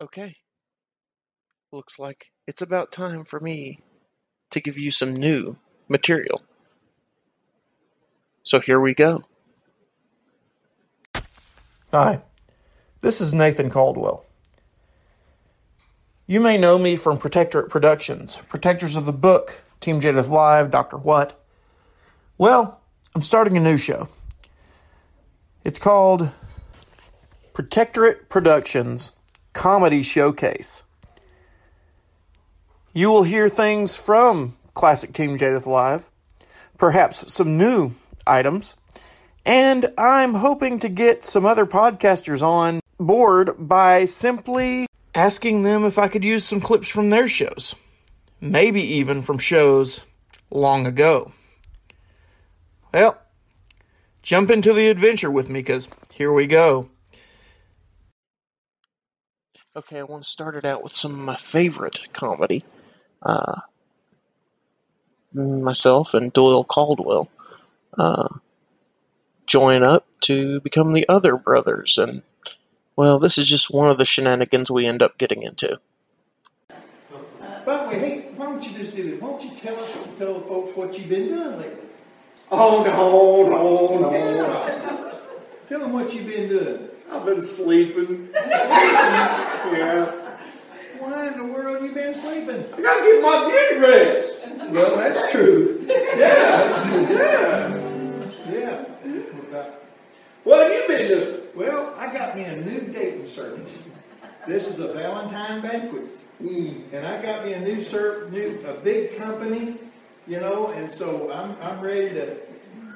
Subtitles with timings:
[0.00, 0.36] Okay.
[1.72, 3.80] Looks like it's about time for me
[4.50, 5.56] to give you some new
[5.88, 6.42] material.
[8.42, 9.22] So here we go.
[11.92, 12.20] Hi,
[13.00, 14.26] this is Nathan Caldwell.
[16.26, 20.98] You may know me from Protectorate Productions, protectors of the book, Team Jadeth Live, Dr.
[20.98, 21.42] What.
[22.36, 22.82] Well,
[23.14, 24.08] I'm starting a new show.
[25.64, 26.30] It's called
[27.54, 29.12] Protectorate Productions
[29.56, 30.82] Comedy Showcase.
[32.92, 36.10] You will hear things from Classic Team Jadeth Live,
[36.76, 37.94] perhaps some new
[38.26, 38.74] items,
[39.46, 45.98] and I'm hoping to get some other podcasters on board by simply asking them if
[45.98, 47.74] I could use some clips from their shows.
[48.42, 50.04] Maybe even from shows
[50.50, 51.32] long ago.
[52.92, 53.18] Well,
[54.22, 56.90] jump into the adventure with me because here we go.
[59.76, 62.64] Okay, I want to start it out with some of my favorite comedy.
[63.22, 63.60] Uh,
[65.34, 67.28] myself and Doyle Caldwell
[67.98, 68.28] uh,
[69.46, 72.22] join up to become the other brothers, and
[72.96, 75.78] well, this is just one of the shenanigans we end up getting into.
[77.66, 79.20] By the way, hey, why don't you just do this?
[79.20, 81.82] Why don't you tell us, tell folks what you've been doing lately?
[82.50, 84.10] Oh, no, no, no.
[84.10, 84.85] Yeah.
[85.68, 86.88] Tell them what you've been doing.
[87.10, 88.28] I've been sleeping.
[88.34, 90.12] yeah.
[90.98, 92.64] Why in the world you been sleeping?
[92.74, 94.46] I gotta get my beauty rest.
[94.72, 95.84] Well, that's true.
[95.86, 97.10] Yeah.
[97.10, 97.82] Yeah.
[98.50, 98.84] Yeah.
[100.44, 101.40] What have you been doing?
[101.54, 103.68] Well, I got me a new dating service.
[104.46, 106.04] This is a Valentine banquet.
[106.42, 106.92] Mm.
[106.92, 109.76] And I got me a new ser- new a big company,
[110.28, 112.36] you know, and so I'm I'm ready to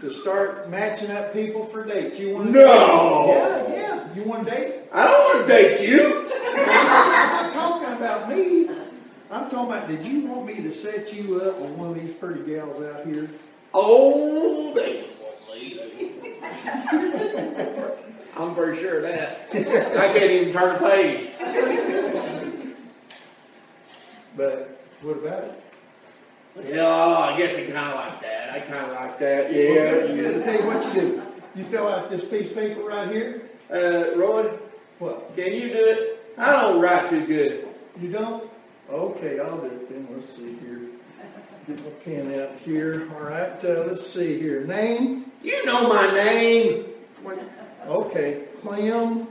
[0.00, 2.18] to start matching up people for dates.
[2.18, 3.26] You want to No.
[3.28, 4.14] Yeah, yeah.
[4.14, 4.74] You want to date?
[4.92, 6.30] I don't want to date you.
[6.58, 8.68] I'm not talking about me.
[9.30, 12.14] I'm talking about did you want me to set you up with one of these
[12.14, 13.28] pretty gals out here?
[13.74, 15.08] Oh, lady.
[18.36, 19.48] I'm pretty sure of that.
[19.52, 21.30] I can't even turn a page.
[24.36, 25.65] But what about it?
[26.64, 28.50] Yeah, I guess you kind of like that.
[28.54, 29.44] I kind of like that.
[29.50, 29.90] Well, Yeah.
[29.90, 30.44] good, good.
[30.44, 31.22] Tell you what you do.
[31.54, 33.42] You fill out this piece of paper right here.
[33.72, 34.50] Uh, Roy,
[34.98, 35.36] What?
[35.36, 36.34] can you do it?
[36.38, 37.68] I don't write too good.
[38.00, 38.44] You don't?
[38.90, 40.06] Okay, I'll do it then.
[40.12, 40.80] Let's see here.
[41.66, 43.08] Get my pen out here.
[43.14, 44.60] All right, uh, let's see here.
[44.62, 45.30] Name?
[45.42, 46.84] You know my name.
[47.22, 47.38] What?
[47.86, 49.26] Okay, Clem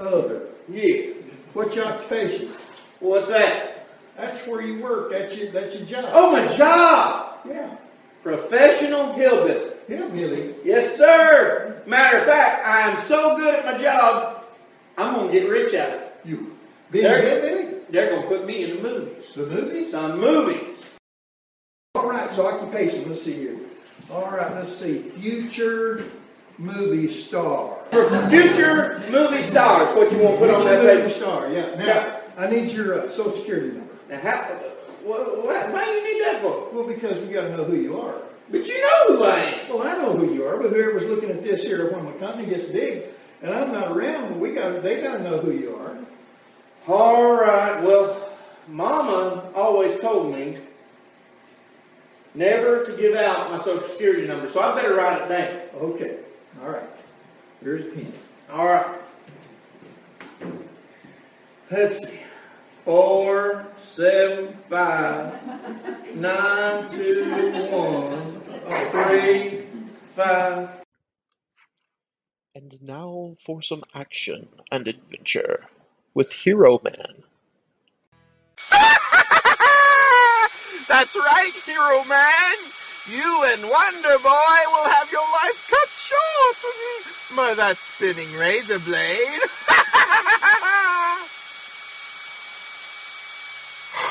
[0.00, 0.42] Other.
[0.68, 1.12] Yeah.
[1.52, 2.48] What's your occupation?
[3.00, 3.71] What's that?
[4.16, 5.10] That's where you work.
[5.10, 6.10] That's your, that's your job.
[6.12, 7.38] Oh, my job.
[7.48, 7.76] Yeah.
[8.22, 9.70] Professional hillbilly.
[9.88, 10.54] Hillbilly.
[10.64, 11.82] Yes, sir.
[11.86, 14.44] Matter of fact, I am so good at my job,
[14.96, 16.16] I'm gonna get rich at it.
[16.24, 16.56] You.
[16.90, 17.68] Being a There- hillbilly?
[17.90, 19.24] They're gonna put me in the movies.
[19.34, 19.90] The movies?
[19.90, 20.78] Some movies.
[21.94, 23.08] All right, so occupation.
[23.08, 23.56] Let's see here.
[24.10, 25.00] All right, let's see.
[25.18, 26.04] Future
[26.58, 27.78] movie star.
[28.30, 31.74] Future movie stars, what you want to put on Future that movie star, yeah.
[31.74, 32.16] Now, Yeah.
[32.38, 33.91] I need your uh, social security number.
[34.12, 34.42] Now, how,
[35.04, 36.68] what, what, why do you need that for?
[36.70, 38.16] Well, because we got to know who you are.
[38.50, 39.68] But you know who I am.
[39.70, 42.46] Well, I know who you are, but whoever's looking at this here, when my company
[42.46, 43.04] gets big
[43.40, 45.96] and I'm not around, we got they got to know who you are.
[46.86, 47.82] All right.
[47.82, 48.36] Well,
[48.68, 50.58] Mama always told me
[52.34, 55.58] never to give out my social security number, so I better write it down.
[55.74, 56.18] Okay,
[56.62, 56.84] all right.
[57.62, 58.12] Here's a pen.
[58.50, 58.98] All right.
[61.70, 62.21] Let's see.
[62.84, 69.66] Four, seven, five, nine, two, one, oh, three,
[70.16, 70.68] five.
[72.56, 75.66] And now for some action and adventure
[76.12, 77.22] with Hero Man.
[80.88, 82.56] That's right, Hero Man.
[83.08, 86.56] You and Wonder Boy will have your life cut short
[87.36, 89.40] by that spinning razor blade.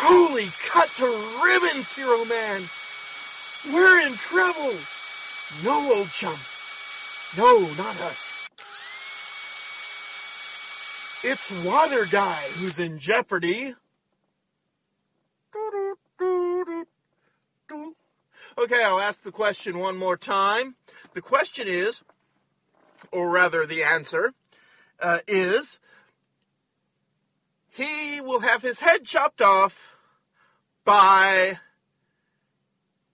[0.03, 1.06] Holy cut to
[1.44, 2.63] ribbons, Hero Man.
[3.71, 4.74] We're in trouble.
[5.63, 6.36] No, old chum.
[7.38, 8.50] No, not us.
[11.24, 13.75] It's Water Guy who's in jeopardy.
[18.57, 20.77] Okay, I'll ask the question one more time.
[21.13, 22.01] The question is,
[23.12, 24.33] or rather, the answer
[25.00, 25.80] uh, is
[27.69, 29.90] he will have his head chopped off
[30.83, 31.60] by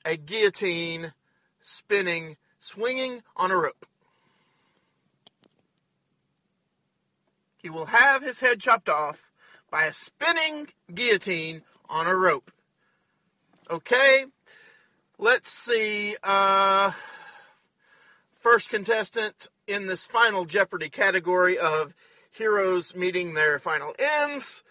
[0.06, 1.14] a guillotine
[1.62, 3.86] spinning, swinging on a rope.
[7.58, 9.30] He will have his head chopped off
[9.70, 12.52] by a spinning guillotine on a rope.
[13.70, 14.26] Okay,
[15.18, 16.16] let's see.
[16.24, 16.92] Uh,
[18.40, 21.94] first contestant in this final Jeopardy category of
[22.32, 24.64] heroes meeting their final ends.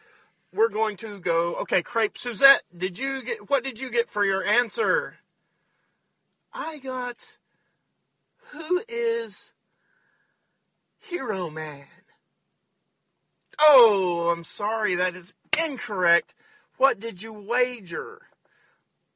[0.57, 1.55] We're going to go.
[1.57, 5.17] Okay, Crepe Suzette, did you get what did you get for your answer?
[6.53, 7.37] I got
[8.49, 9.53] who is
[10.99, 11.85] Hero Man?
[13.59, 16.35] Oh, I'm sorry, that is incorrect.
[16.79, 18.23] What did you wager?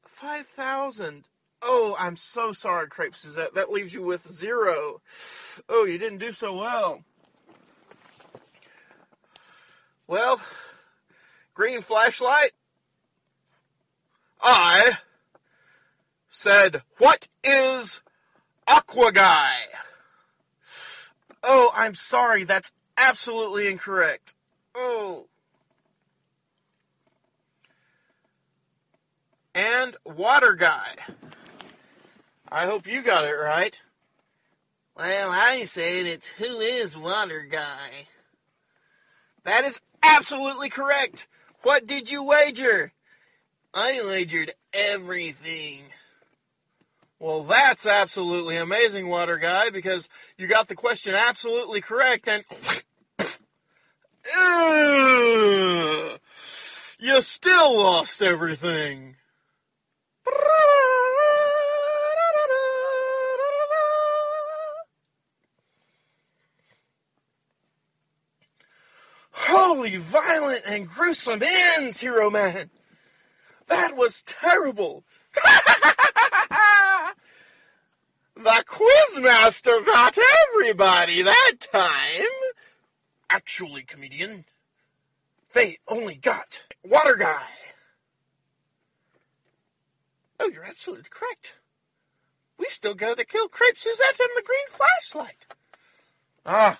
[0.05, 1.25] 5,000.
[1.63, 3.55] Oh, I'm so sorry, Crepe Suzette.
[3.55, 5.01] That leaves you with zero.
[5.69, 7.03] Oh, you didn't do so well.
[10.07, 10.41] Well,
[11.53, 12.51] green flashlight.
[14.41, 14.97] I
[16.29, 18.01] said, What is
[18.67, 19.53] Aqua Guy?
[21.43, 22.43] Oh, I'm sorry.
[22.43, 24.33] That's absolutely incorrect.
[24.75, 25.25] Oh.
[29.53, 30.95] And Water Guy.
[32.51, 33.79] I hope you got it right.
[34.95, 38.07] Well, I said it's Who is Water Guy?
[39.43, 41.27] That is absolutely correct.
[41.63, 42.93] What did you wager?
[43.73, 45.83] I wagered everything.
[47.19, 52.43] Well, that's absolutely amazing, Water Guy, because you got the question absolutely correct and.
[57.03, 59.15] You still lost everything.
[69.81, 72.69] Holy violent and gruesome ends, Hero Man!
[73.65, 75.03] That was terrible!
[78.35, 80.15] the Quizmaster got
[80.53, 82.27] everybody that time!
[83.27, 84.45] Actually, comedian,
[85.53, 87.47] they only got Water Guy.
[90.39, 91.55] Oh, you're absolutely correct.
[92.59, 95.47] We still got to kill Crepe Suzette and the green flashlight.
[96.45, 96.79] Ah,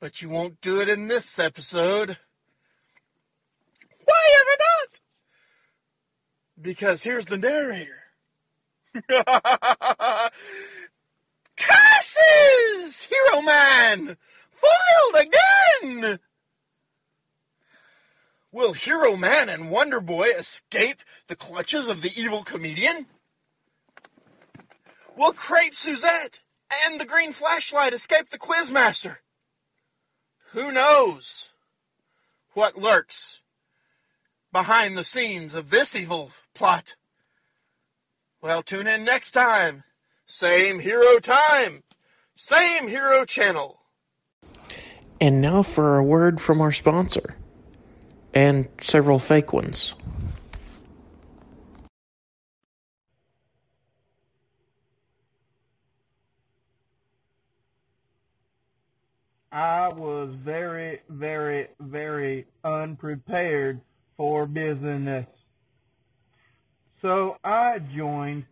[0.00, 2.16] but you won't do it in this episode.
[4.04, 5.00] Why ever not?
[6.60, 7.98] Because here's the narrator.
[11.56, 13.02] Curses!
[13.02, 14.16] Hero Man!
[14.50, 16.18] Foiled again!
[18.52, 23.06] Will Hero Man and Wonder Boy escape the clutches of the evil comedian?
[25.16, 26.40] Will Crepe Suzette
[26.84, 29.18] and the green flashlight escape the Quizmaster?
[30.52, 31.50] Who knows
[32.54, 33.40] what lurks
[34.52, 36.96] behind the scenes of this evil plot?
[38.42, 39.84] Well, tune in next time.
[40.26, 41.82] Same hero time,
[42.34, 43.80] same hero channel.
[45.20, 47.36] And now for a word from our sponsor.
[48.32, 49.94] And several fake ones.
[59.52, 63.80] I was very, very, very unprepared
[64.16, 65.26] for business.
[67.02, 68.44] So I joined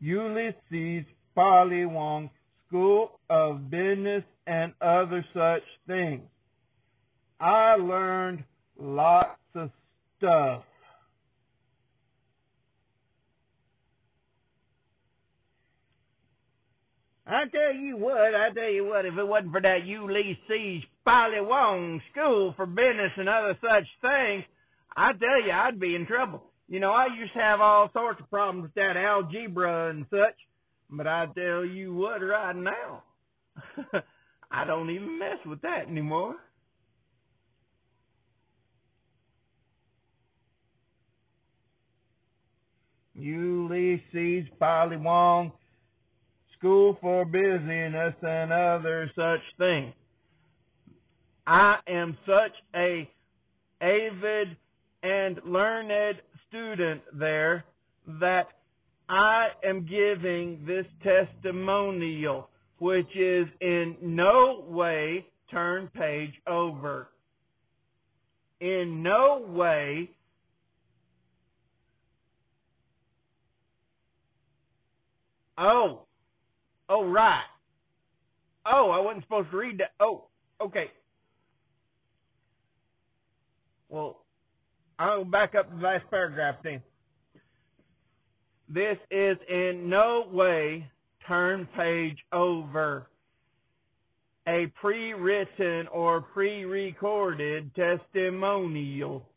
[0.00, 1.04] Ulysses
[1.36, 2.30] Pollywong
[2.66, 6.22] School of Business and other such things.
[7.40, 8.44] I learned
[8.78, 9.70] lots of
[10.18, 10.62] stuff.
[17.30, 22.00] I tell you what, I tell you what, if it wasn't for that Ulysses Pollywong
[22.10, 24.44] School for Business and other such things,
[24.96, 26.42] I tell you, I'd be in trouble.
[26.68, 30.34] You know, I used to have all sorts of problems with that algebra and such,
[30.90, 33.04] but I tell you what, right now,
[34.50, 36.34] I don't even mess with that anymore.
[43.14, 45.52] Ulysses Pollywong
[46.60, 49.94] School for Business and other such things.
[51.46, 53.10] I am such a
[53.80, 54.56] avid
[55.02, 57.64] and learned student there
[58.20, 58.48] that
[59.08, 67.08] I am giving this testimonial, which is in no way turn page over.
[68.60, 70.10] In no way
[75.60, 76.06] Oh.
[76.92, 77.44] Oh, right.
[78.66, 79.92] Oh, I wasn't supposed to read that.
[80.00, 80.24] Oh,
[80.60, 80.90] okay.
[83.88, 84.24] Well,
[84.98, 86.82] I'll back up the last paragraph then.
[88.68, 90.90] This is in no way
[91.28, 93.06] turn page over.
[94.48, 99.29] a pre-written or pre-recorded testimonial.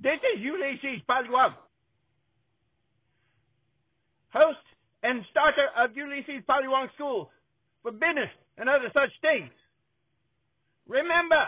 [0.00, 1.54] This is Ulysses Pollywog,
[4.30, 4.62] host
[5.02, 7.30] and starter of Ulysses Pollywog School
[7.82, 9.50] for business and other such things.
[10.86, 11.42] Remember,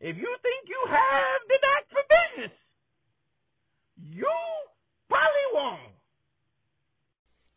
[0.00, 2.58] if you think you have the knack for business,
[4.02, 4.30] you
[5.10, 5.78] Pollywog.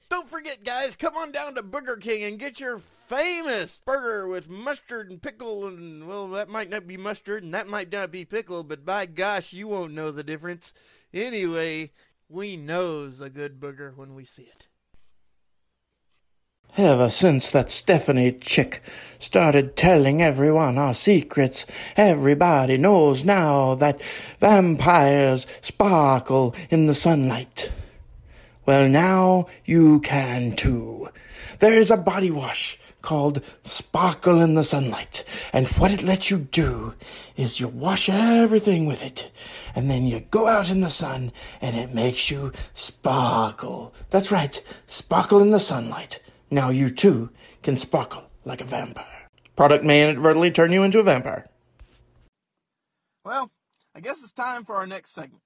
[0.09, 4.49] Don't forget, guys, come on down to Burger King and get your famous burger with
[4.49, 5.67] mustard and pickle.
[5.67, 9.05] And, well, that might not be mustard and that might not be pickle, but by
[9.05, 10.73] gosh, you won't know the difference.
[11.13, 11.91] Anyway,
[12.29, 14.67] we knows a good burger when we see it.
[16.75, 18.81] Ever since that Stephenie chick
[19.19, 24.01] started telling everyone our secrets, everybody knows now that
[24.39, 27.71] vampires sparkle in the sunlight.
[28.65, 31.09] Well, now you can too.
[31.59, 36.39] There is a body wash called Sparkle in the Sunlight, and what it lets you
[36.39, 36.93] do
[37.35, 39.29] is you wash everything with it,
[39.75, 43.93] and then you go out in the sun, and it makes you sparkle.
[44.09, 46.21] That's right, sparkle in the sunlight.
[46.49, 47.29] Now you too
[47.61, 49.27] can sparkle like a vampire.
[49.57, 51.45] Product may inadvertently turn you into a vampire.
[53.25, 53.51] Well,
[53.93, 55.41] I guess it's time for our next segment.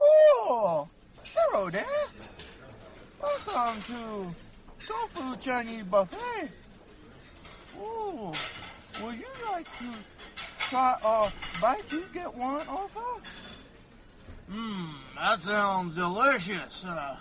[0.00, 0.88] Oh,
[1.32, 1.84] hello there.
[3.22, 6.48] Welcome to Tofu Chinese Buffet.
[7.78, 8.32] Oh,
[9.02, 9.90] would you like to
[10.68, 13.22] try a buy two get one offer?
[14.52, 16.84] Mmm, that sounds delicious.
[16.84, 17.16] Uh,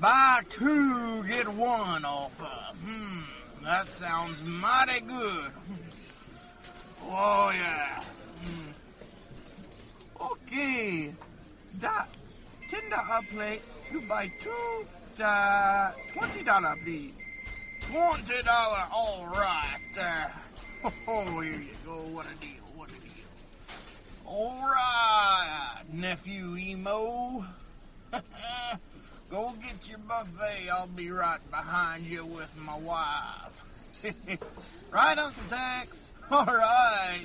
[0.00, 2.76] buy two get one offer.
[2.84, 3.20] Hmm,
[3.64, 5.50] that sounds mighty good.
[7.08, 8.00] Oh yeah.
[8.42, 8.72] Hmm.
[10.32, 11.14] Okay,
[11.78, 12.08] that
[12.70, 13.62] ten dollar plate.
[13.92, 17.12] You buy two, uh, twenty dollar please.
[17.80, 19.78] Twenty dollar, all right.
[19.98, 20.28] Uh,
[21.08, 21.92] oh, here you go.
[22.14, 22.62] What a deal!
[22.74, 23.26] What a deal!
[24.26, 27.44] All right, nephew emo.
[29.30, 30.68] go get your buffet.
[30.72, 33.62] I'll be right behind you with my wife.
[34.92, 36.12] right, Uncle Tex?
[36.30, 37.24] All right.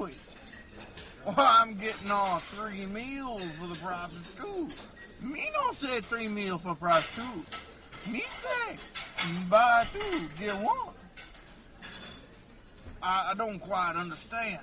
[0.00, 5.26] Well, I'm getting all three meals for the price of two.
[5.26, 8.10] Me don't say three meals for price two.
[8.10, 8.76] Me say
[9.48, 10.94] buy two, get one.
[13.02, 14.60] I, I don't quite understand.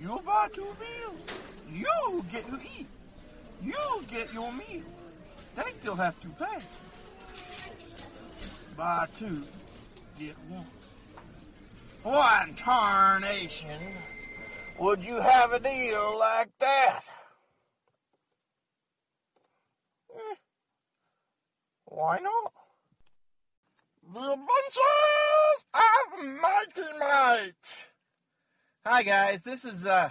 [0.00, 1.42] You buy two meals.
[1.72, 2.86] You get to eat.
[3.62, 4.82] You get your meal.
[5.56, 6.58] They still have to pay.
[8.76, 9.42] Buy two,
[10.18, 10.66] get one.
[12.02, 13.78] What in tarnation
[14.76, 17.00] would you have a deal like that?
[20.10, 20.34] Eh,
[21.84, 22.52] why not?
[24.12, 27.86] The Adventures of Mighty Might.
[28.84, 30.10] Hi guys, this is uh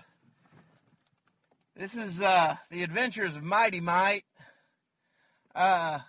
[1.75, 4.23] this is uh the Adventures of Mighty Might.
[5.53, 5.99] Uh,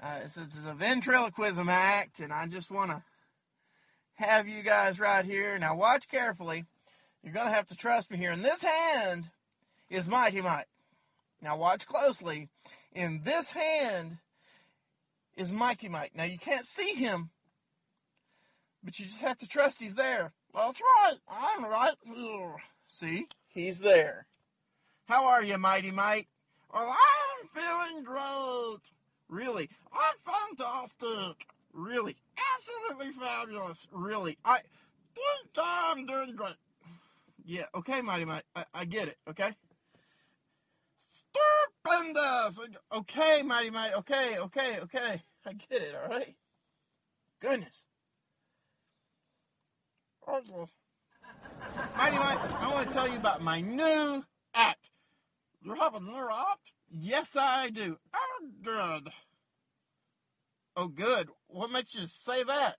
[0.00, 3.04] uh it's, a ventriloquism act, and I just want to
[4.16, 5.58] have you guys right here.
[5.58, 6.64] Now watch carefully.
[7.22, 8.32] You're gonna have to trust me here.
[8.32, 9.30] In this hand
[9.90, 10.66] is Mighty Might.
[11.40, 12.48] Now watch closely.
[12.92, 14.18] In this hand
[15.36, 16.14] is Mighty Might.
[16.14, 17.30] Now you can't see him,
[18.82, 20.32] but you just have to trust he's there.
[20.54, 21.16] That's right.
[21.28, 22.56] I'm right here.
[22.88, 23.26] See?
[23.48, 24.26] He's there.
[25.06, 26.28] How are you, Mighty Might?
[26.72, 28.92] Well, I'm feeling great.
[29.28, 29.68] Really?
[29.92, 31.46] I'm fantastic.
[31.76, 32.16] Really?
[32.56, 33.86] Absolutely fabulous.
[33.92, 34.38] Really?
[34.44, 34.60] I
[35.58, 36.54] I'm doing great.
[37.44, 38.42] Yeah, okay, Mighty Might.
[38.54, 39.52] I, I get it, okay?
[41.84, 42.58] Stupendous!
[42.92, 43.92] Okay, Mighty Might.
[43.94, 45.22] Okay, okay, okay.
[45.46, 46.34] I get it, alright?
[47.40, 47.84] Goodness.
[50.28, 50.70] Okay.
[51.96, 54.88] Mighty Mike, I want to tell you about my new act.
[55.62, 56.72] You have a new act?
[56.90, 57.98] Yes, I do.
[58.14, 59.10] Oh, good.
[60.76, 61.30] Oh, good.
[61.48, 62.76] What makes you say that?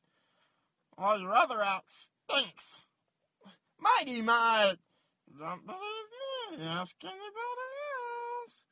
[0.98, 2.82] Well, your other act stinks.
[3.80, 4.78] Mighty Mike.
[5.38, 6.64] Don't believe me?
[6.64, 7.24] Ask anybody
[8.44, 8.66] else.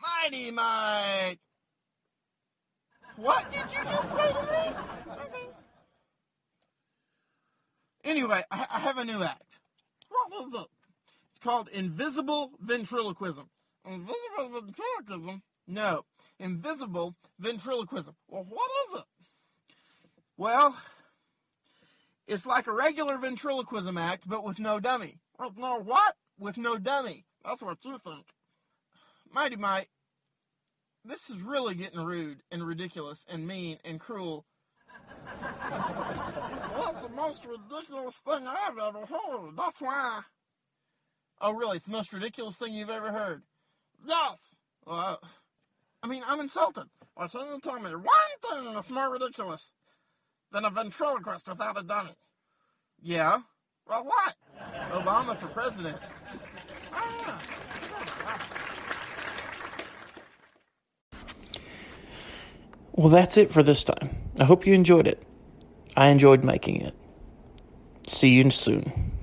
[0.00, 1.38] Mighty Mike.
[3.16, 4.76] What did you just say to me?
[8.04, 9.42] Anyway, I, I have a new act.
[10.08, 10.66] What is it?
[11.30, 13.48] It's called Invisible Ventriloquism.
[13.86, 15.42] Invisible Ventriloquism?
[15.66, 16.04] No.
[16.38, 18.14] Invisible Ventriloquism.
[18.28, 19.04] Well, what is it?
[20.36, 20.76] Well,
[22.26, 25.18] it's like a regular ventriloquism act, but with no dummy.
[25.38, 26.14] With no what?
[26.38, 27.24] With no dummy.
[27.44, 28.26] That's what you think.
[29.32, 29.88] Mighty Mite,
[31.04, 34.44] this is really getting rude and ridiculous and mean and cruel.
[35.40, 39.56] That's the most ridiculous thing I've ever heard.
[39.56, 40.20] That's why.
[41.40, 41.76] Oh, really?
[41.76, 43.42] It's the most ridiculous thing you've ever heard?
[44.06, 44.56] Yes.
[44.86, 45.16] Well, I
[46.06, 46.84] mean, I'm insulted.
[47.14, 49.70] Why can't you tell me one thing that's more ridiculous
[50.52, 52.12] than a ventriloquist without a dummy?
[53.00, 53.40] Yeah?
[53.88, 54.34] Well, what?
[54.92, 55.98] Obama for president.
[62.92, 64.16] Well, that's it for this time.
[64.40, 65.22] I hope you enjoyed it.
[65.96, 66.94] I enjoyed making it.
[68.06, 69.15] See you soon.